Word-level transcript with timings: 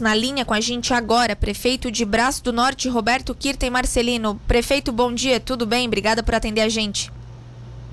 Na 0.00 0.14
linha 0.14 0.44
com 0.44 0.54
a 0.54 0.60
gente 0.60 0.92
agora, 0.92 1.34
prefeito 1.34 1.90
de 1.90 2.04
Braço 2.04 2.42
do 2.44 2.52
Norte, 2.52 2.88
Roberto 2.88 3.34
Kirten 3.34 3.70
Marcelino. 3.70 4.40
Prefeito, 4.46 4.92
bom 4.92 5.12
dia, 5.12 5.40
tudo 5.40 5.64
bem? 5.64 5.86
Obrigada 5.86 6.22
por 6.22 6.34
atender 6.34 6.60
a 6.60 6.68
gente. 6.68 7.10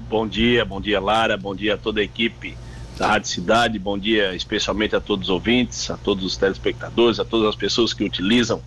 Bom 0.09 0.27
dia, 0.27 0.63
bom 0.65 0.79
dia 0.79 0.99
Lara, 0.99 1.37
bom 1.37 1.55
dia 1.55 1.75
a 1.75 1.77
toda 1.77 2.01
a 2.01 2.03
equipe 2.03 2.57
da 2.97 3.07
Rádio 3.07 3.29
Cidade, 3.29 3.79
bom 3.79 3.97
dia 3.97 4.35
especialmente 4.35 4.95
a 4.95 5.01
todos 5.01 5.27
os 5.27 5.33
ouvintes, 5.33 5.89
a 5.89 5.97
todos 5.97 6.23
os 6.23 6.37
telespectadores, 6.37 7.19
a 7.19 7.25
todas 7.25 7.47
as 7.47 7.55
pessoas 7.55 7.93
que 7.93 8.03
utilizam 8.03 8.61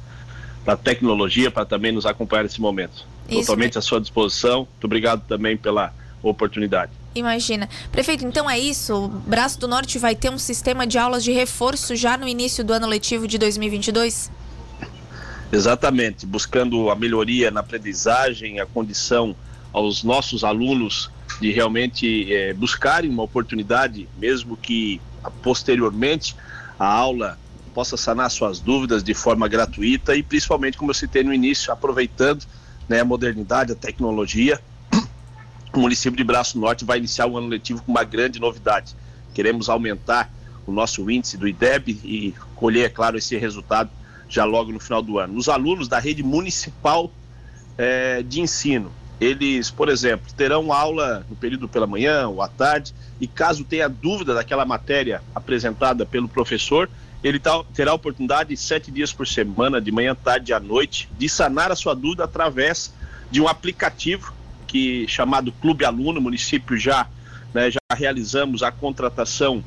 a 0.67 0.77
tecnologia 0.77 1.51
para 1.51 1.65
também 1.65 1.93
nos 1.93 2.07
acompanhar 2.07 2.43
nesse 2.43 2.61
momento. 2.61 3.07
Isso 3.29 3.43
Totalmente 3.43 3.79
à 3.79 3.81
sua 3.81 4.01
disposição. 4.01 4.59
Muito 4.59 4.85
obrigado 4.85 5.23
também 5.29 5.57
pela 5.57 5.93
oportunidade. 6.23 6.91
Imagina. 7.17 7.67
Prefeito, 7.91 8.27
então 8.27 8.49
é 8.49 8.59
isso. 8.59 8.95
O 8.95 9.09
Braço 9.09 9.59
do 9.59 9.67
Norte 9.67 9.99
vai 9.99 10.15
ter 10.15 10.31
um 10.31 10.39
sistema 10.39 10.87
de 10.87 10.99
aulas 10.99 11.25
de 11.25 11.33
reforço 11.33 11.97
já 11.97 12.17
no 12.19 12.29
início 12.29 12.63
do 12.63 12.75
ano 12.75 12.87
letivo 12.87 13.27
de 13.27 13.39
2022? 13.39 14.31
Exatamente, 15.51 16.27
buscando 16.27 16.91
a 16.91 16.95
melhoria 16.95 17.51
na 17.51 17.61
aprendizagem, 17.61 18.61
a 18.61 18.67
condição 18.67 19.35
aos 19.73 20.05
nossos 20.05 20.45
alunos 20.45 21.11
de 21.41 21.51
realmente 21.53 22.33
é, 22.33 22.53
buscarem 22.53 23.11
uma 23.11 23.23
oportunidade, 23.23 24.07
mesmo 24.19 24.55
que 24.55 25.01
posteriormente 25.43 26.37
a 26.79 26.87
aula 26.87 27.39
possa 27.73 27.97
sanar 27.97 28.31
suas 28.31 28.61
dúvidas 28.61 29.03
de 29.03 29.15
forma 29.15 29.49
gratuita 29.49 30.15
e 30.15 30.23
principalmente, 30.23 30.77
como 30.77 30.91
eu 30.91 30.95
citei 30.95 31.23
no 31.23 31.33
início, 31.33 31.73
aproveitando 31.73 32.45
né, 32.87 33.01
a 33.01 33.05
modernidade, 33.05 33.73
a 33.73 33.75
tecnologia 33.75 34.61
o 35.79 35.83
município 35.83 36.17
de 36.17 36.25
Braço 36.25 36.59
Norte 36.59 36.85
vai 36.85 36.99
iniciar 36.99 37.27
o 37.27 37.37
ano 37.37 37.49
letivo 37.49 37.83
com 37.83 37.93
uma 37.93 38.05
grande 38.05 38.41
novidade. 38.41 38.95
Queremos 39.35 39.69
aumentar 39.69 40.31
o 40.67 40.73
nosso 40.73 41.09
índice 41.11 41.37
do 41.37 41.47
IDEB 41.47 42.01
e 42.03 42.35
colher, 42.55 42.87
é 42.87 42.89
claro, 42.89 43.17
esse 43.19 43.37
resultado 43.37 43.91
já 44.29 44.45
logo 44.45 44.73
no 44.73 44.81
final 44.81 45.03
do 45.03 45.19
ano. 45.19 45.37
Os 45.37 45.49
alunos 45.49 45.87
da 45.87 45.99
rede 45.99 46.23
municipal 46.23 47.11
é, 47.79 48.23
de 48.23 48.41
ensino, 48.41 48.91
eles, 49.21 49.71
por 49.71 49.89
exemplo, 49.89 50.27
terão 50.37 50.73
aula 50.73 51.25
no 51.29 51.37
período 51.37 51.69
pela 51.69 51.87
manhã 51.87 52.27
ou 52.29 52.43
à 52.43 52.49
tarde, 52.49 52.95
e 53.21 53.27
caso 53.27 53.65
tenha 53.65 53.89
dúvida 53.89 54.35
daquela 54.35 54.65
matéria 54.65 55.23
apresentada 55.35 56.05
pelo 56.05 56.29
professor, 56.29 56.89
ele 57.23 57.41
terá 57.75 57.91
a 57.91 57.95
oportunidade 57.95 58.57
sete 58.57 58.91
dias 58.91 59.13
por 59.13 59.27
semana, 59.27 59.81
de 59.81 59.91
manhã, 59.91 60.15
tarde 60.15 60.53
e 60.53 60.55
à 60.55 60.61
noite, 60.61 61.09
de 61.19 61.29
sanar 61.29 61.71
a 61.71 61.77
sua 61.77 61.95
dúvida 61.95 62.25
através 62.25 62.93
de 63.31 63.41
um 63.41 63.49
aplicativo 63.49 64.33
que 64.67 65.07
chamado 65.09 65.53
Clube 65.53 65.85
Aluno, 65.85 66.21
município 66.21 66.77
já, 66.77 67.07
né, 67.55 67.71
já 67.71 67.79
realizamos 67.95 68.63
a 68.63 68.71
contratação 68.71 69.63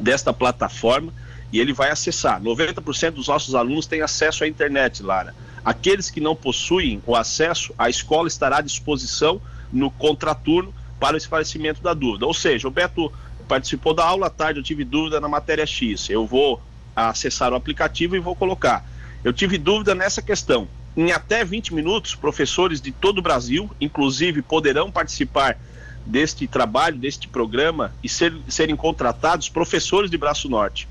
desta 0.00 0.32
plataforma 0.32 1.12
e 1.52 1.60
ele 1.60 1.72
vai 1.72 1.90
acessar. 1.90 2.40
90% 2.42 3.12
dos 3.12 3.28
nossos 3.28 3.54
alunos 3.54 3.86
têm 3.86 4.02
acesso 4.02 4.44
à 4.44 4.48
internet, 4.48 5.02
Lara. 5.02 5.34
Aqueles 5.64 6.10
que 6.10 6.20
não 6.20 6.34
possuem 6.34 7.02
o 7.06 7.14
acesso, 7.14 7.72
a 7.78 7.88
escola 7.88 8.28
estará 8.28 8.58
à 8.58 8.60
disposição 8.60 9.40
no 9.72 9.90
contraturno 9.90 10.74
para 10.98 11.14
o 11.14 11.16
esclarecimento 11.16 11.82
da 11.82 11.94
dúvida. 11.94 12.26
Ou 12.26 12.34
seja, 12.34 12.68
o 12.68 12.70
Beto 12.70 13.12
participou 13.48 13.94
da 13.94 14.04
aula 14.04 14.26
à 14.26 14.30
tarde, 14.30 14.60
eu 14.60 14.64
tive 14.64 14.84
dúvida 14.84 15.20
na 15.20 15.28
matéria 15.28 15.66
X. 15.66 16.08
Eu 16.10 16.26
vou 16.26 16.60
acessar 16.94 17.52
o 17.52 17.56
aplicativo 17.56 18.16
e 18.16 18.20
vou 18.20 18.34
colocar. 18.34 18.84
Eu 19.22 19.32
tive 19.32 19.56
dúvida 19.56 19.94
nessa 19.94 20.20
questão. 20.20 20.68
Em 20.96 21.10
até 21.10 21.44
20 21.44 21.74
minutos, 21.74 22.14
professores 22.14 22.80
de 22.80 22.92
todo 22.92 23.18
o 23.18 23.22
Brasil, 23.22 23.68
inclusive, 23.80 24.42
poderão 24.42 24.90
participar 24.90 25.58
deste 26.06 26.46
trabalho, 26.46 26.96
deste 26.96 27.26
programa 27.26 27.92
e 28.02 28.08
ser, 28.08 28.32
serem 28.48 28.76
contratados 28.76 29.48
professores 29.48 30.10
de 30.10 30.16
Braço 30.16 30.48
Norte. 30.48 30.86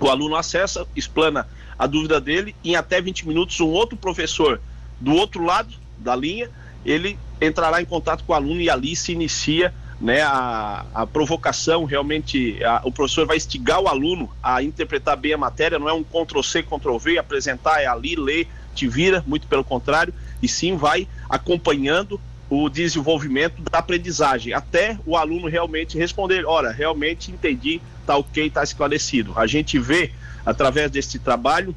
O 0.00 0.08
aluno 0.08 0.36
acessa, 0.36 0.86
explana 0.96 1.46
a 1.78 1.86
dúvida 1.86 2.20
dele, 2.20 2.54
e 2.64 2.70
em 2.70 2.76
até 2.76 3.00
20 3.00 3.26
minutos, 3.28 3.60
um 3.60 3.68
outro 3.68 3.96
professor 3.96 4.60
do 5.00 5.12
outro 5.12 5.44
lado 5.44 5.74
da 5.98 6.14
linha, 6.16 6.48
ele 6.84 7.18
entrará 7.40 7.82
em 7.82 7.84
contato 7.84 8.24
com 8.24 8.32
o 8.32 8.36
aluno 8.36 8.60
e 8.60 8.70
ali 8.70 8.94
se 8.94 9.12
inicia 9.12 9.74
né, 10.00 10.22
a, 10.22 10.84
a 10.94 11.06
provocação, 11.06 11.84
realmente, 11.84 12.62
a, 12.64 12.82
o 12.84 12.92
professor 12.92 13.26
vai 13.26 13.36
instigar 13.36 13.80
o 13.80 13.88
aluno 13.88 14.30
a 14.42 14.62
interpretar 14.62 15.16
bem 15.16 15.32
a 15.32 15.38
matéria, 15.38 15.78
não 15.78 15.88
é 15.88 15.92
um 15.92 16.04
Ctrl-C, 16.04 16.62
Ctrl-V, 16.62 17.18
apresentar, 17.18 17.80
é 17.80 17.86
ali, 17.86 18.16
ler, 18.16 18.48
te 18.74 18.88
vira, 18.88 19.24
muito 19.26 19.46
pelo 19.46 19.64
contrário, 19.64 20.12
e 20.42 20.48
sim 20.48 20.76
vai 20.76 21.08
acompanhando 21.28 22.20
o 22.50 22.68
desenvolvimento 22.68 23.62
da 23.62 23.78
aprendizagem, 23.78 24.52
até 24.52 24.98
o 25.06 25.16
aluno 25.16 25.48
realmente 25.48 25.98
responder, 25.98 26.44
ora, 26.44 26.70
realmente 26.70 27.30
entendi, 27.30 27.80
tá 28.06 28.16
ok, 28.16 28.50
tá 28.50 28.62
esclarecido. 28.62 29.32
A 29.36 29.46
gente 29.46 29.78
vê, 29.78 30.12
através 30.44 30.90
desse 30.90 31.18
trabalho, 31.18 31.74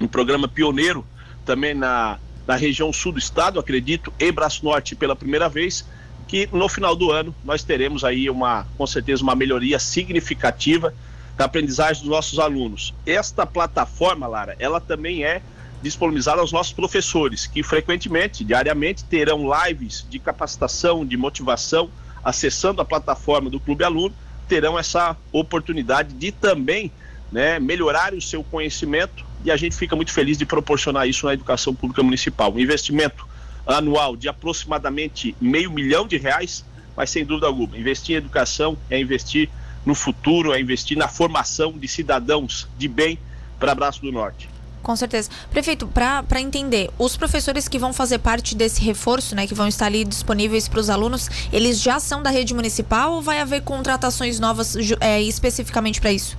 um 0.00 0.08
programa 0.08 0.48
pioneiro 0.48 1.06
também 1.44 1.72
na, 1.72 2.18
na 2.46 2.56
região 2.56 2.92
sul 2.92 3.12
do 3.12 3.18
estado, 3.18 3.58
acredito, 3.58 4.12
em 4.18 4.32
Braço 4.32 4.64
Norte 4.64 4.96
pela 4.96 5.14
primeira 5.14 5.48
vez, 5.48 5.86
que 6.26 6.48
no 6.52 6.68
final 6.68 6.96
do 6.96 7.10
ano 7.12 7.34
nós 7.44 7.62
teremos 7.62 8.04
aí 8.04 8.28
uma, 8.28 8.66
com 8.76 8.86
certeza, 8.86 9.22
uma 9.22 9.36
melhoria 9.36 9.78
significativa 9.78 10.92
da 11.36 11.44
aprendizagem 11.44 12.02
dos 12.02 12.10
nossos 12.10 12.38
alunos. 12.38 12.92
Esta 13.06 13.46
plataforma, 13.46 14.26
Lara, 14.26 14.56
ela 14.58 14.80
também 14.80 15.24
é 15.24 15.40
disponibilizada 15.82 16.40
aos 16.40 16.52
nossos 16.52 16.72
professores, 16.72 17.46
que 17.46 17.62
frequentemente, 17.62 18.44
diariamente, 18.44 19.04
terão 19.04 19.44
lives 19.64 20.06
de 20.08 20.18
capacitação, 20.18 21.04
de 21.04 21.16
motivação, 21.16 21.90
acessando 22.24 22.80
a 22.80 22.84
plataforma 22.84 23.48
do 23.48 23.60
Clube 23.60 23.84
Aluno, 23.84 24.14
terão 24.48 24.78
essa 24.78 25.16
oportunidade 25.32 26.12
de 26.14 26.32
também 26.32 26.90
né, 27.30 27.58
melhorar 27.58 28.14
o 28.14 28.20
seu 28.20 28.42
conhecimento 28.42 29.24
e 29.44 29.50
a 29.50 29.56
gente 29.56 29.76
fica 29.76 29.94
muito 29.94 30.12
feliz 30.12 30.38
de 30.38 30.46
proporcionar 30.46 31.08
isso 31.08 31.26
na 31.26 31.34
educação 31.34 31.74
pública 31.74 32.02
municipal. 32.02 32.52
Um 32.52 32.58
investimento 32.58 33.26
anual 33.66 34.16
de 34.16 34.28
aproximadamente 34.28 35.36
meio 35.40 35.70
milhão 35.70 36.06
de 36.06 36.16
reais, 36.16 36.64
mas 36.96 37.10
sem 37.10 37.24
dúvida 37.24 37.46
alguma, 37.46 37.76
investir 37.76 38.14
em 38.14 38.18
educação 38.18 38.76
é 38.88 38.98
investir 38.98 39.50
no 39.84 39.94
futuro, 39.94 40.52
é 40.52 40.60
investir 40.60 40.96
na 40.96 41.08
formação 41.08 41.72
de 41.72 41.86
cidadãos 41.86 42.68
de 42.76 42.88
bem 42.88 43.18
para 43.58 43.74
Braço 43.74 44.00
do 44.00 44.10
Norte. 44.10 44.48
Com 44.86 44.94
certeza. 44.94 45.28
Prefeito, 45.50 45.88
para 45.88 46.40
entender, 46.40 46.88
os 46.96 47.16
professores 47.16 47.66
que 47.66 47.76
vão 47.76 47.92
fazer 47.92 48.18
parte 48.18 48.54
desse 48.54 48.80
reforço, 48.80 49.34
né, 49.34 49.44
que 49.44 49.52
vão 49.52 49.66
estar 49.66 49.86
ali 49.86 50.04
disponíveis 50.04 50.68
para 50.68 50.78
os 50.78 50.88
alunos, 50.88 51.28
eles 51.52 51.82
já 51.82 51.98
são 51.98 52.22
da 52.22 52.30
rede 52.30 52.54
municipal 52.54 53.14
ou 53.14 53.20
vai 53.20 53.40
haver 53.40 53.62
contratações 53.62 54.38
novas 54.38 54.76
é, 55.00 55.20
especificamente 55.20 56.00
para 56.00 56.12
isso? 56.12 56.38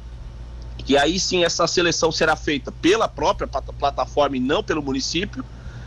que 0.84 0.96
aí 0.96 1.18
sim 1.18 1.42
essa 1.42 1.66
seleção 1.66 2.12
será 2.12 2.36
feita 2.36 2.70
pela 2.70 3.08
própria 3.08 3.48
plataforma 3.48 4.36
e 4.36 4.40
não 4.40 4.62
pelo 4.62 4.82
município 4.82 5.44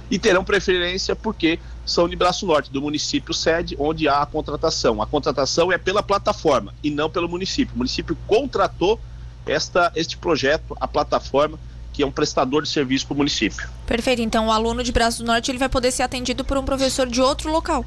e 0.09 0.19
terão 0.19 0.43
preferência 0.43 1.15
porque 1.15 1.59
são 1.85 2.07
de 2.07 2.15
Braço 2.15 2.45
Norte, 2.45 2.71
do 2.71 2.81
município 2.81 3.33
sede, 3.33 3.75
onde 3.79 4.07
há 4.07 4.21
a 4.21 4.25
contratação. 4.25 5.01
A 5.01 5.07
contratação 5.07 5.71
é 5.71 5.77
pela 5.77 6.01
plataforma 6.01 6.73
e 6.83 6.89
não 6.89 7.09
pelo 7.09 7.27
município. 7.27 7.73
O 7.75 7.77
município 7.77 8.17
contratou 8.27 8.99
esta, 9.45 9.91
este 9.95 10.17
projeto, 10.17 10.75
a 10.79 10.87
plataforma, 10.87 11.59
que 11.91 12.01
é 12.01 12.05
um 12.05 12.11
prestador 12.11 12.63
de 12.63 12.69
serviço 12.69 13.05
para 13.05 13.13
o 13.13 13.17
município. 13.17 13.69
Perfeito. 13.85 14.21
Então, 14.21 14.47
o 14.47 14.51
aluno 14.51 14.83
de 14.83 14.91
Braço 14.91 15.19
do 15.23 15.27
Norte 15.27 15.51
ele 15.51 15.57
vai 15.57 15.69
poder 15.69 15.91
ser 15.91 16.03
atendido 16.03 16.43
por 16.43 16.57
um 16.57 16.63
professor 16.63 17.07
de 17.07 17.21
outro 17.21 17.51
local. 17.51 17.85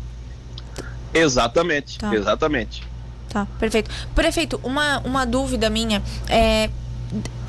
Exatamente, 1.13 1.99
tá. 1.99 2.15
exatamente. 2.15 2.83
Tá, 3.29 3.47
perfeito. 3.59 3.91
Prefeito, 4.15 4.61
uma, 4.63 4.99
uma 5.01 5.25
dúvida 5.25 5.69
minha 5.71 6.03
é 6.29 6.71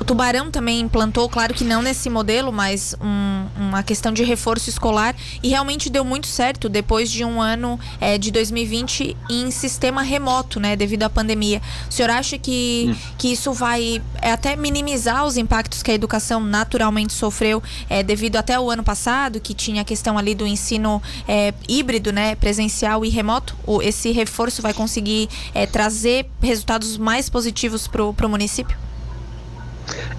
o 0.00 0.04
Tubarão 0.04 0.50
também 0.50 0.80
implantou, 0.80 1.28
claro 1.28 1.52
que 1.52 1.64
não 1.64 1.82
nesse 1.82 2.08
modelo, 2.08 2.52
mas 2.52 2.94
um, 3.00 3.46
uma 3.56 3.82
questão 3.82 4.12
de 4.12 4.22
reforço 4.22 4.70
escolar 4.70 5.14
e 5.42 5.48
realmente 5.48 5.90
deu 5.90 6.04
muito 6.04 6.28
certo 6.28 6.68
depois 6.68 7.10
de 7.10 7.24
um 7.24 7.40
ano 7.40 7.78
é, 8.00 8.16
de 8.16 8.30
2020 8.30 9.16
em 9.28 9.50
sistema 9.50 10.02
remoto, 10.02 10.60
né, 10.60 10.76
devido 10.76 11.02
à 11.02 11.10
pandemia. 11.10 11.60
O 11.90 11.92
senhor 11.92 12.10
acha 12.10 12.38
que, 12.38 12.88
hum. 12.88 12.96
que 13.18 13.32
isso 13.32 13.52
vai 13.52 14.00
é, 14.22 14.30
até 14.30 14.54
minimizar 14.54 15.26
os 15.26 15.36
impactos 15.36 15.82
que 15.82 15.90
a 15.90 15.94
educação 15.94 16.40
naturalmente 16.40 17.12
sofreu 17.12 17.62
é, 17.90 18.02
devido 18.02 18.36
até 18.36 18.58
o 18.58 18.70
ano 18.70 18.84
passado, 18.84 19.40
que 19.40 19.52
tinha 19.52 19.82
a 19.82 19.84
questão 19.84 20.16
ali 20.16 20.34
do 20.34 20.46
ensino 20.46 21.02
é, 21.26 21.52
híbrido, 21.68 22.12
né, 22.12 22.36
presencial 22.36 23.04
e 23.04 23.08
remoto? 23.08 23.56
Esse 23.82 24.12
reforço 24.12 24.62
vai 24.62 24.72
conseguir 24.72 25.28
trazer 25.72 26.26
resultados 26.40 26.96
mais 26.96 27.28
positivos 27.28 27.88
para 27.88 28.04
o 28.04 28.28
município? 28.28 28.87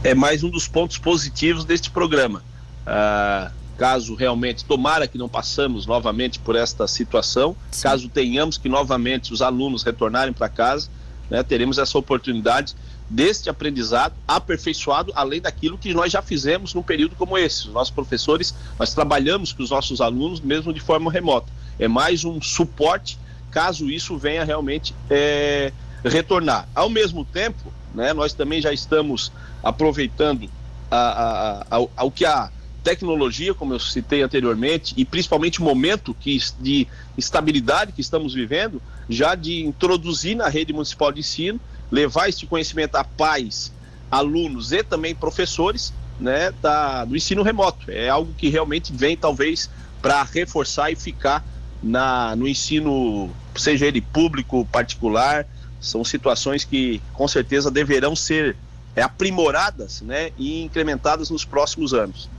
É 0.03 0.13
mais 0.13 0.43
um 0.43 0.49
dos 0.49 0.67
pontos 0.67 0.97
positivos 0.97 1.65
deste 1.65 1.89
programa. 1.89 2.43
Ah, 2.85 3.51
caso 3.77 4.13
realmente, 4.15 4.65
tomara 4.65 5.07
que 5.07 5.17
não 5.17 5.29
passamos 5.29 5.85
novamente 5.85 6.39
por 6.39 6.55
esta 6.55 6.87
situação, 6.87 7.55
Sim. 7.71 7.83
caso 7.83 8.09
tenhamos 8.09 8.57
que 8.57 8.67
novamente 8.67 9.31
os 9.31 9.41
alunos 9.41 9.83
retornarem 9.83 10.33
para 10.33 10.49
casa, 10.49 10.89
né, 11.29 11.41
teremos 11.43 11.77
essa 11.77 11.97
oportunidade 11.97 12.75
deste 13.09 13.49
aprendizado 13.49 14.13
aperfeiçoado, 14.27 15.11
além 15.15 15.41
daquilo 15.41 15.77
que 15.77 15.93
nós 15.93 16.11
já 16.11 16.21
fizemos 16.21 16.73
num 16.73 16.83
período 16.83 17.15
como 17.15 17.37
esse. 17.37 17.67
Os 17.67 17.73
nossos 17.73 17.93
professores, 17.93 18.53
nós 18.77 18.93
trabalhamos 18.93 19.53
com 19.53 19.63
os 19.63 19.69
nossos 19.69 20.01
alunos 20.01 20.41
mesmo 20.41 20.73
de 20.73 20.79
forma 20.79 21.11
remota. 21.11 21.51
É 21.79 21.87
mais 21.87 22.25
um 22.25 22.41
suporte 22.41 23.17
caso 23.49 23.89
isso 23.89 24.17
venha 24.17 24.43
realmente 24.43 24.93
é, 25.09 25.71
retornar. 26.03 26.67
Ao 26.75 26.89
mesmo 26.89 27.25
tempo, 27.25 27.73
né, 27.93 28.13
nós 28.13 28.33
também 28.33 28.61
já 28.61 28.71
estamos 28.71 29.31
aproveitando 29.63 30.49
a, 30.89 30.97
a, 30.97 31.77
a, 31.77 31.87
ao, 31.95 32.11
que 32.11 32.25
a 32.25 32.49
tecnologia, 32.83 33.53
como 33.53 33.73
eu 33.73 33.79
citei 33.79 34.21
anteriormente, 34.21 34.93
e 34.97 35.03
principalmente 35.03 35.59
o 35.59 35.63
momento 35.63 36.13
que, 36.13 36.39
de 36.59 36.87
estabilidade 37.17 37.91
que 37.91 38.01
estamos 38.01 38.33
vivendo, 38.33 38.81
já 39.09 39.35
de 39.35 39.65
introduzir 39.65 40.35
na 40.35 40.47
rede 40.47 40.71
municipal 40.71 41.11
de 41.11 41.19
ensino, 41.19 41.59
levar 41.91 42.29
esse 42.29 42.45
conhecimento 42.45 42.95
a 42.95 43.03
pais, 43.03 43.71
alunos 44.09 44.71
e 44.71 44.83
também 44.83 45.13
professores 45.13 45.93
né, 46.19 46.51
da, 46.61 47.05
do 47.05 47.15
ensino 47.15 47.43
remoto. 47.43 47.91
É 47.91 48.09
algo 48.09 48.33
que 48.33 48.49
realmente 48.49 48.93
vem, 48.93 49.15
talvez, 49.15 49.69
para 50.01 50.23
reforçar 50.23 50.91
e 50.91 50.95
ficar 50.95 51.45
na, 51.81 52.35
no 52.35 52.47
ensino, 52.47 53.29
seja 53.55 53.85
ele 53.85 54.01
público, 54.01 54.65
particular, 54.71 55.45
são 55.79 56.03
situações 56.03 56.63
que 56.63 57.01
com 57.13 57.27
certeza 57.27 57.71
deverão 57.71 58.15
ser 58.15 58.57
aprimoradas 58.95 60.01
né, 60.01 60.31
e 60.37 60.61
incrementadas 60.61 61.29
nos 61.29 61.45
próximos 61.45 61.93
anos. 61.93 62.29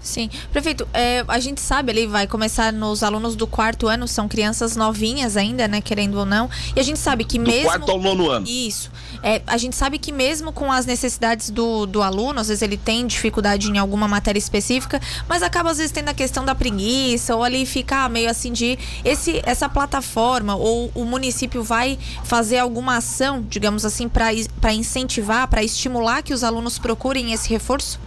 Sim. 0.00 0.30
Prefeito, 0.50 0.88
é, 0.94 1.24
a 1.28 1.38
gente 1.38 1.60
sabe 1.60 1.92
ali, 1.92 2.06
vai 2.06 2.26
começar 2.26 2.72
nos 2.72 3.02
alunos 3.02 3.36
do 3.36 3.46
quarto 3.46 3.86
ano, 3.86 4.08
são 4.08 4.26
crianças 4.26 4.74
novinhas 4.74 5.36
ainda, 5.36 5.68
né, 5.68 5.80
querendo 5.80 6.18
ou 6.18 6.24
não. 6.24 6.48
E 6.74 6.80
a 6.80 6.82
gente 6.82 6.98
sabe 6.98 7.24
que 7.24 7.38
do 7.38 7.44
mesmo. 7.44 7.66
quarto 7.66 7.90
ao 7.90 8.00
nono 8.00 8.30
ano. 8.30 8.46
Isso. 8.48 8.90
É, 9.22 9.42
a 9.46 9.58
gente 9.58 9.76
sabe 9.76 9.98
que 9.98 10.10
mesmo 10.10 10.52
com 10.52 10.72
as 10.72 10.86
necessidades 10.86 11.50
do, 11.50 11.84
do 11.84 12.02
aluno, 12.02 12.40
às 12.40 12.48
vezes 12.48 12.62
ele 12.62 12.78
tem 12.78 13.06
dificuldade 13.06 13.70
em 13.70 13.76
alguma 13.76 14.08
matéria 14.08 14.38
específica, 14.38 15.00
mas 15.28 15.42
acaba 15.42 15.70
às 15.70 15.76
vezes 15.76 15.92
tendo 15.92 16.08
a 16.08 16.14
questão 16.14 16.44
da 16.44 16.54
preguiça, 16.54 17.36
ou 17.36 17.44
ali 17.44 17.66
ficar 17.66 18.08
meio 18.08 18.30
assim 18.30 18.52
de. 18.52 18.78
Esse, 19.04 19.42
essa 19.44 19.68
plataforma, 19.68 20.54
ou 20.56 20.90
o 20.94 21.04
município 21.04 21.62
vai 21.62 21.98
fazer 22.24 22.58
alguma 22.58 22.96
ação, 22.96 23.44
digamos 23.48 23.84
assim, 23.84 24.08
para 24.08 24.72
incentivar, 24.72 25.46
para 25.48 25.62
estimular 25.62 26.22
que 26.22 26.32
os 26.32 26.42
alunos 26.42 26.78
procurem 26.78 27.32
esse 27.32 27.50
reforço? 27.50 28.00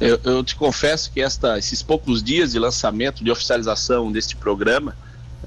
Eu, 0.00 0.20
eu, 0.24 0.44
te 0.44 0.54
confesso 0.54 1.10
que 1.10 1.20
esta, 1.20 1.58
esses 1.58 1.82
poucos 1.82 2.22
dias 2.22 2.52
de 2.52 2.58
lançamento, 2.58 3.24
de 3.24 3.30
oficialização 3.30 4.12
deste 4.12 4.36
programa, 4.36 4.94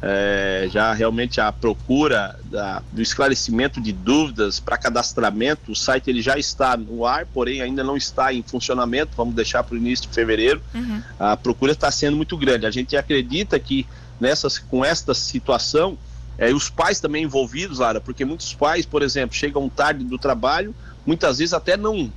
é, 0.02 0.68
já 0.72 0.94
realmente 0.94 1.42
a 1.42 1.52
procura 1.52 2.40
da, 2.46 2.82
do 2.92 3.02
esclarecimento 3.02 3.82
de 3.82 3.92
dúvidas 3.92 4.60
para 4.60 4.78
cadastramento, 4.78 5.72
o 5.72 5.76
site 5.76 6.10
ele 6.10 6.22
já 6.22 6.38
está 6.38 6.78
no 6.78 7.06
ar, 7.06 7.26
porém 7.26 7.62
ainda 7.62 7.84
não 7.84 7.98
está 7.98 8.34
em 8.34 8.42
funcionamento, 8.42 9.12
vamos 9.16 9.36
deixar 9.36 9.64
para 9.64 9.76
o 9.76 9.78
início 9.78 10.08
de 10.08 10.14
fevereiro. 10.16 10.62
Uhum. 10.74 11.04
A 11.20 11.36
procura 11.36 11.74
está 11.74 11.92
sendo 11.92 12.16
muito 12.16 12.38
grande. 12.38 12.66
A 12.66 12.72
gente 12.72 12.96
acredita 12.96 13.60
que 13.60 13.86
nessas, 14.20 14.58
com 14.58 14.86
esta 14.86 15.14
situação, 15.14 15.98
é, 16.38 16.54
os 16.54 16.70
pais 16.70 17.00
também 17.00 17.26
envolvidos, 17.26 17.80
Lara, 17.80 18.00
porque 18.00 18.24
muitos 18.24 18.54
pais, 18.54 18.86
por 18.86 19.02
exemplo, 19.02 19.36
chegam 19.36 19.68
tarde 19.68 20.06
do 20.06 20.18
trabalho, 20.18 20.74
muitas 21.06 21.40
vezes 21.40 21.54
até 21.54 21.76
não 21.76 22.10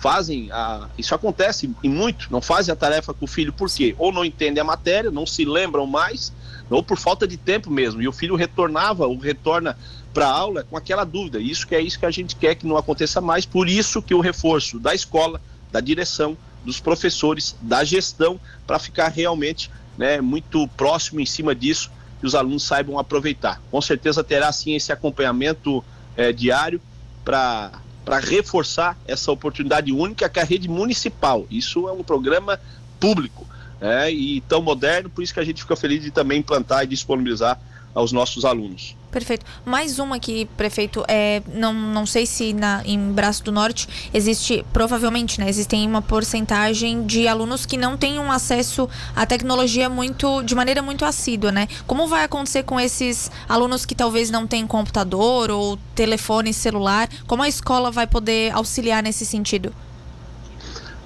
fazem 0.00 0.50
a, 0.52 0.88
isso 0.98 1.14
acontece 1.14 1.70
em 1.82 1.88
muito, 1.88 2.28
não 2.30 2.40
fazem 2.40 2.72
a 2.72 2.76
tarefa 2.76 3.14
com 3.14 3.24
o 3.24 3.28
filho 3.28 3.52
por 3.52 3.70
quê? 3.70 3.94
Ou 3.98 4.12
não 4.12 4.24
entendem 4.24 4.60
a 4.60 4.64
matéria, 4.64 5.10
não 5.10 5.26
se 5.26 5.44
lembram 5.44 5.86
mais, 5.86 6.32
ou 6.68 6.82
por 6.82 6.98
falta 6.98 7.26
de 7.26 7.36
tempo 7.36 7.70
mesmo. 7.70 8.02
E 8.02 8.08
o 8.08 8.12
filho 8.12 8.36
retornava 8.36 9.06
ou 9.06 9.16
retorna 9.16 9.76
para 10.12 10.26
a 10.26 10.32
aula 10.32 10.64
com 10.64 10.76
aquela 10.76 11.04
dúvida. 11.04 11.38
Isso 11.38 11.66
que 11.66 11.74
é 11.74 11.80
isso 11.80 11.98
que 11.98 12.06
a 12.06 12.10
gente 12.10 12.36
quer 12.36 12.54
que 12.54 12.66
não 12.66 12.76
aconteça 12.76 13.20
mais. 13.20 13.44
Por 13.44 13.68
isso 13.68 14.02
que 14.02 14.14
o 14.14 14.20
reforço 14.20 14.78
da 14.78 14.94
escola, 14.94 15.40
da 15.70 15.80
direção, 15.80 16.36
dos 16.64 16.80
professores, 16.80 17.56
da 17.60 17.84
gestão, 17.84 18.40
para 18.66 18.78
ficar 18.78 19.08
realmente 19.08 19.70
né, 19.96 20.20
muito 20.20 20.66
próximo 20.68 21.20
em 21.20 21.26
cima 21.26 21.54
disso, 21.54 21.90
que 22.18 22.26
os 22.26 22.34
alunos 22.34 22.62
saibam 22.64 22.98
aproveitar. 22.98 23.60
Com 23.70 23.80
certeza 23.80 24.24
terá 24.24 24.50
sim 24.52 24.74
esse 24.74 24.90
acompanhamento 24.90 25.84
é, 26.16 26.32
diário 26.32 26.80
para 27.24 27.72
para 28.06 28.20
reforçar 28.20 28.96
essa 29.04 29.32
oportunidade 29.32 29.90
única 29.90 30.28
que 30.28 30.38
é 30.38 30.42
a 30.42 30.44
rede 30.44 30.68
municipal. 30.68 31.44
Isso 31.50 31.88
é 31.88 31.92
um 31.92 32.04
programa 32.04 32.60
público 33.00 33.44
é, 33.80 34.08
e 34.08 34.40
tão 34.42 34.62
moderno, 34.62 35.10
por 35.10 35.24
isso 35.24 35.34
que 35.34 35.40
a 35.40 35.44
gente 35.44 35.60
fica 35.60 35.74
feliz 35.74 36.04
de 36.04 36.12
também 36.12 36.38
implantar 36.38 36.84
e 36.84 36.86
disponibilizar 36.86 37.60
aos 37.96 38.12
nossos 38.12 38.44
alunos. 38.44 38.94
Perfeito. 39.10 39.46
Mais 39.64 39.98
uma 39.98 40.16
aqui, 40.16 40.46
prefeito, 40.58 41.02
é, 41.08 41.42
não, 41.54 41.72
não 41.72 42.04
sei 42.04 42.26
se 42.26 42.52
na, 42.52 42.82
em 42.84 43.10
Braço 43.12 43.42
do 43.42 43.50
Norte 43.50 43.88
existe, 44.12 44.62
provavelmente, 44.70 45.40
né? 45.40 45.48
Existem 45.48 45.88
uma 45.88 46.02
porcentagem 46.02 47.06
de 47.06 47.26
alunos 47.26 47.64
que 47.64 47.78
não 47.78 47.96
têm 47.96 48.18
um 48.18 48.30
acesso 48.30 48.86
à 49.14 49.24
tecnologia 49.24 49.88
muito, 49.88 50.42
de 50.42 50.54
maneira 50.54 50.82
muito 50.82 51.06
assídua, 51.06 51.50
né? 51.50 51.66
Como 51.86 52.06
vai 52.06 52.24
acontecer 52.24 52.64
com 52.64 52.78
esses 52.78 53.30
alunos 53.48 53.86
que 53.86 53.94
talvez 53.94 54.30
não 54.30 54.46
têm 54.46 54.66
computador 54.66 55.50
ou 55.50 55.78
telefone 55.94 56.52
celular? 56.52 57.08
Como 57.26 57.42
a 57.42 57.48
escola 57.48 57.90
vai 57.90 58.06
poder 58.06 58.52
auxiliar 58.52 59.02
nesse 59.02 59.24
sentido? 59.24 59.72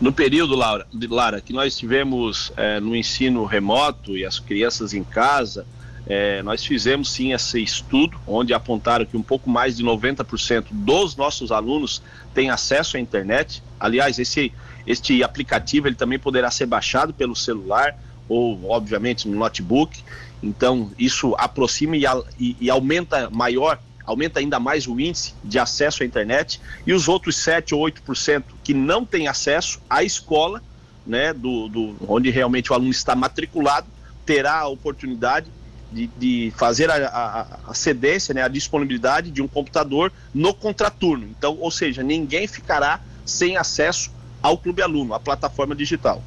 No 0.00 0.12
período, 0.12 0.56
Laura, 0.56 0.86
Lara, 1.10 1.40
que 1.40 1.52
nós 1.52 1.76
tivemos 1.76 2.50
é, 2.56 2.80
no 2.80 2.96
ensino 2.96 3.44
remoto 3.44 4.16
e 4.16 4.24
as 4.24 4.40
crianças 4.40 4.94
em 4.94 5.04
casa, 5.04 5.64
é, 6.12 6.42
nós 6.42 6.64
fizemos 6.64 7.12
sim 7.12 7.32
esse 7.32 7.62
estudo, 7.62 8.20
onde 8.26 8.52
apontaram 8.52 9.06
que 9.06 9.16
um 9.16 9.22
pouco 9.22 9.48
mais 9.48 9.76
de 9.76 9.84
90% 9.84 10.66
dos 10.72 11.14
nossos 11.14 11.52
alunos 11.52 12.02
têm 12.34 12.50
acesso 12.50 12.96
à 12.96 13.00
internet. 13.00 13.62
Aliás, 13.78 14.18
esse, 14.18 14.52
este 14.84 15.22
aplicativo 15.22 15.86
ele 15.86 15.94
também 15.94 16.18
poderá 16.18 16.50
ser 16.50 16.66
baixado 16.66 17.14
pelo 17.14 17.36
celular 17.36 17.96
ou, 18.28 18.68
obviamente, 18.68 19.28
no 19.28 19.38
notebook. 19.38 20.02
Então, 20.42 20.90
isso 20.98 21.36
aproxima 21.38 21.96
e, 21.96 22.02
e, 22.40 22.56
e 22.60 22.68
aumenta 22.68 23.30
maior 23.30 23.78
aumenta 24.04 24.40
ainda 24.40 24.58
mais 24.58 24.88
o 24.88 24.98
índice 24.98 25.34
de 25.44 25.56
acesso 25.56 26.02
à 26.02 26.06
internet, 26.06 26.60
e 26.84 26.92
os 26.92 27.06
outros 27.06 27.36
7 27.36 27.76
ou 27.76 27.82
8% 27.82 28.42
que 28.64 28.74
não 28.74 29.04
têm 29.04 29.28
acesso 29.28 29.80
à 29.88 30.02
escola, 30.02 30.60
né, 31.06 31.32
do, 31.32 31.68
do, 31.68 31.96
onde 32.08 32.28
realmente 32.28 32.72
o 32.72 32.74
aluno 32.74 32.90
está 32.90 33.14
matriculado, 33.14 33.86
terá 34.26 34.58
a 34.58 34.66
oportunidade 34.66 35.46
de, 35.90 36.06
de 36.18 36.52
fazer 36.56 36.90
a, 36.90 37.06
a, 37.08 37.46
a, 37.68 37.74
cedência, 37.74 38.32
né, 38.34 38.42
a 38.42 38.48
disponibilidade 38.48 39.30
de 39.30 39.42
um 39.42 39.48
computador 39.48 40.12
no 40.32 40.54
contraturno. 40.54 41.26
Então, 41.26 41.56
ou 41.58 41.70
seja, 41.70 42.02
ninguém 42.02 42.46
ficará 42.46 43.00
sem 43.24 43.56
acesso 43.56 44.10
ao 44.42 44.56
Clube 44.56 44.82
Aluno, 44.82 45.14
a 45.14 45.20
plataforma 45.20 45.74
digital. 45.74 46.22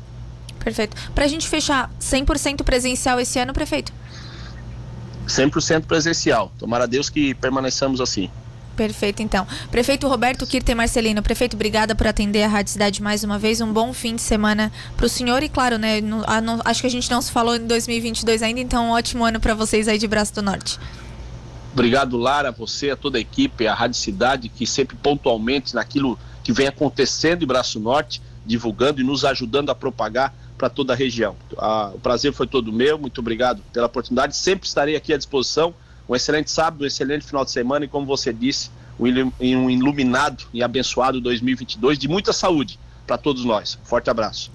Perfeito. 0.60 0.96
Para 1.13 1.25
a 1.25 1.27
gente 1.27 1.48
fechar 1.48 1.89
100% 2.00 2.63
presencial 2.63 3.20
esse 3.20 3.39
ano, 3.39 3.53
prefeito? 3.53 3.91
100% 5.27 5.86
presencial. 5.86 6.51
Tomara 6.58 6.84
a 6.84 6.88
Deus 6.88 7.10
que 7.10 7.34
permaneçamos 7.36 8.00
assim. 8.00 8.29
Perfeito, 8.75 9.22
então. 9.22 9.46
Prefeito 9.70 10.08
Roberto 10.08 10.48
Kirten 10.48 10.75
Marcelino, 10.75 11.22
prefeito, 11.22 11.56
obrigada 11.56 11.94
por 11.94 12.08
atender 12.08 12.44
a 12.44 12.48
Rádio 12.48 12.72
Cidade 12.72 13.01
mais 13.01 13.24
uma 13.24 13.38
vez. 13.38 13.62
Um 13.62 13.72
bom 13.72 13.94
fim 13.94 14.15
de 14.15 14.22
semana 14.22 14.72
para 14.98 15.06
o 15.06 15.10
senhor 15.10 15.44
e, 15.44 15.50
claro, 15.50 15.77
né? 15.77 16.01
No, 16.01 16.24
a, 16.25 16.42
no, 16.42 16.60
acho 16.65 16.82
que 16.82 16.88
a 16.88 16.89
gente 16.89 17.10
não 17.12 17.22
se 17.22 17.32
falou 17.32 17.56
em 17.56 17.68
2022 17.68 18.42
ainda, 18.42 18.60
então 18.60 18.88
um 18.88 18.92
ótimo 18.92 19.24
ano 19.24 19.39
para 19.39 19.53
vocês 19.53 19.88
aí 19.88 19.98
de 19.98 20.08
Braço 20.08 20.34
do 20.34 20.42
Norte. 20.42 20.80
Obrigado, 21.72 22.18
Lara, 22.18 22.51
você, 22.51 22.92
a 22.92 22.96
toda 22.96 23.18
a 23.18 23.22
equipe, 23.22 23.68
a 23.68 23.74
Rádio 23.74 23.98
Cidade, 23.98 24.50
que 24.50 24.65
sempre 24.65 24.96
pontualmente 24.96 25.74
naquilo 25.75 26.18
que 26.44 26.51
vem 26.51 26.68
acontecendo 26.68 27.44
em 27.44 27.48
Braço 27.48 27.80
Norte, 27.80 28.22
divulgando 28.46 29.01
e 29.01 29.03
nos 29.03 29.24
ajudando 29.24 29.70
a 29.70 29.75
propagar 29.75 30.34
para 30.58 30.70
toda 30.70 30.94
a 30.94 30.96
região. 30.96 31.36
Ah, 31.58 31.92
o 31.94 32.00
prazer 32.00 32.34
foi 32.34 32.48
todo 32.48 32.72
meu, 32.72 32.98
muito 32.98 33.20
obrigado 33.20 33.62
pela 33.72 33.88
oportunidade. 33.88 34.36
Sempre 34.36 34.68
estarei 34.68 34.96
aqui 34.96 35.13
à 35.13 35.18
disposição 35.18 35.74
um 36.08 36.16
excelente 36.16 36.52
sábado, 36.52 36.84
um 36.84 36.88
excelente 36.88 37.26
final 37.26 37.44
de 37.44 37.52
semana 37.52 37.86
e, 37.86 37.88
como 37.88 38.06
você 38.06 38.32
disse, 38.32 38.70
um 39.00 39.70
iluminado 39.70 40.46
e 40.54 40.62
abençoado 40.62 41.20
2022 41.20 41.98
de 41.98 42.08
muita 42.08 42.32
saúde 42.32 42.80
para 43.08 43.18
todos 43.18 43.44
nós. 43.44 43.80
Forte 43.84 44.10
abraço. 44.10 44.52